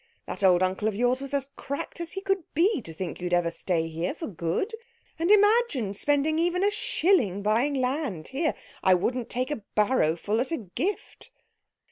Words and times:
That 0.25 0.43
old 0.43 0.63
uncle 0.63 0.87
of 0.87 0.95
yours 0.95 1.21
was 1.21 1.31
as 1.31 1.47
cracked 1.55 2.01
as 2.01 2.13
he 2.13 2.21
could 2.21 2.41
be 2.55 2.81
to 2.81 2.91
think 2.91 3.21
you'd 3.21 3.35
ever 3.35 3.51
stay 3.51 3.87
here 3.87 4.15
for 4.15 4.25
good. 4.25 4.73
And 5.19 5.29
imagine 5.29 5.93
spending 5.93 6.39
even 6.39 6.63
a 6.63 6.71
single 6.71 7.11
shilling 7.11 7.43
buying 7.43 7.75
land 7.75 8.29
here. 8.29 8.55
I 8.81 8.95
wouldn't 8.95 9.29
take 9.29 9.51
a 9.51 9.61
barrowful 9.75 10.41
at 10.41 10.49
a 10.51 10.57
gift." 10.57 11.29